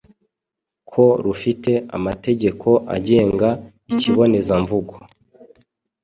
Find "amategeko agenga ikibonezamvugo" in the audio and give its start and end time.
1.97-4.95